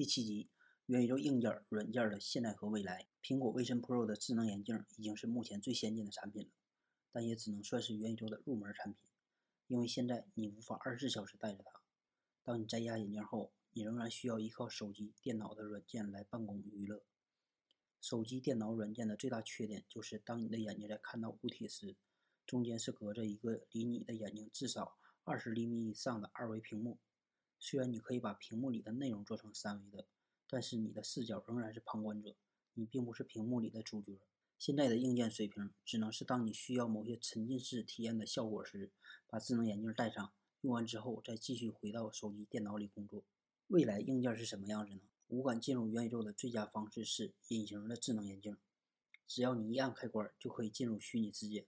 [0.00, 0.48] 第七集，
[0.86, 3.06] 元宇宙硬件、软件的现代和未来。
[3.22, 6.48] 苹果 Vision Pro 的智能眼镜已经是目前最先进的产品了，
[7.12, 9.04] 但也只能算是元宇宙的入门产品，
[9.66, 11.82] 因为现在你无法二十四小时戴着它。
[12.42, 17.04] 当你摘下眼镜后，你仍然需要依靠手机、电脑的软件来办公娱乐。
[18.00, 21.94] 手机、电脑软件的最大缺点就是，当你的眼睛在看到物体时，
[22.46, 26.98] 中间是隔着一个离你的眼睛至少二十厘米以上的二维屏幕。
[27.60, 30.06] 虽然你可以把屏幕里的内容做成三维的，
[30.48, 32.34] 但是你的视角仍然是旁观者，
[32.72, 34.18] 你并不是屏幕里的主角。
[34.58, 38.90] 现在的硬件水平只能是当你需要某些沉浸式体验的效果时，
[39.28, 43.24] 把智能眼镜戴上，用完之后再继续回到手机、电脑里工作。
[43.68, 45.02] 未来硬件是什么样子呢？
[45.28, 48.56] 无感进入元宇宙的最佳方式是隐形的智能眼镜，
[49.26, 51.66] 只要你一按开关，就可以进入虚拟世界，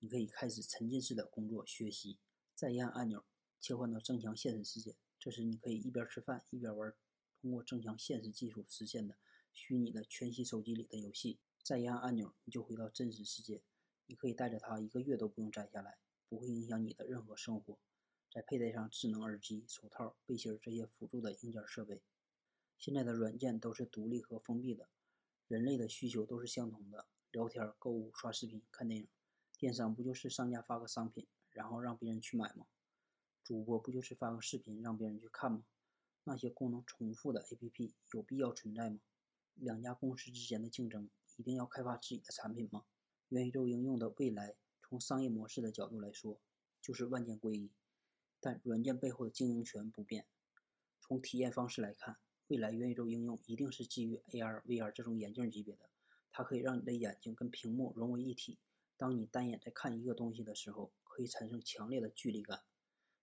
[0.00, 2.18] 你可以开始沉浸式的工作、学习，
[2.54, 3.24] 再一按按钮，
[3.60, 4.96] 切换到增强现实世界。
[5.26, 6.94] 这时，你可以一边吃饭一边玩
[7.42, 9.16] 通过增强现实技术实现的
[9.52, 11.40] 虚拟的全息手机里的游戏。
[11.64, 13.60] 再一按按钮，你就回到真实世界。
[14.06, 17.76] 你可以带着它一个月都不用摘下来，不会影响你的任何生活。
[18.30, 22.00] 再佩戴上智能耳机、手套、背心这些辅助的硬件设备。
[22.78, 24.88] 现在的软件都是独立和封闭的，
[25.48, 29.08] 人类的需求都是相同的：聊天、购物、刷视频、看电影。
[29.58, 32.68] 电商不就是商家发个商品，然后让别人去买吗？
[33.46, 35.62] 主播不就是发个视频让别人去看吗？
[36.24, 38.98] 那些功能重复的 APP 有必要存在吗？
[39.54, 42.86] 两家公司之间的竞争一定要开发自己的产品吗？
[43.28, 46.40] 元宇宙应用的未来，从商业模式的角度来说，
[46.82, 47.70] 就是万件归一，
[48.40, 50.26] 但软件背后的经营权不变。
[51.00, 52.16] 从体验方式来看，
[52.48, 55.88] 未来元宇宙应用一定是基于 AR、VR 这种眼镜级别的，
[56.32, 58.58] 它可以让你的眼睛跟屏幕融为一体。
[58.96, 62.64] 当你单眼在看一个东西的时候，可以产生强烈的距离感。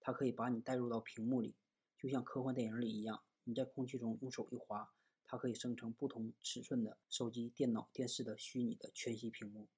[0.00, 1.54] 它可以把你带入到屏幕里，
[1.98, 3.22] 就像科幻电影里一样。
[3.44, 4.92] 你在空气中用手一划，
[5.26, 9.68] 它可以生成不同尺寸的手机、电脑、电视的虚拟的全息屏幕。